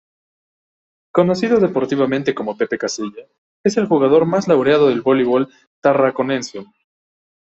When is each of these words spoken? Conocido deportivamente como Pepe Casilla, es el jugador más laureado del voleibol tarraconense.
Conocido 1.13 1.59
deportivamente 1.59 2.33
como 2.33 2.57
Pepe 2.57 2.79
Casilla, 2.79 3.27
es 3.63 3.77
el 3.77 3.85
jugador 3.85 4.25
más 4.25 4.47
laureado 4.47 4.87
del 4.87 5.01
voleibol 5.03 5.53
tarraconense. 5.79 6.65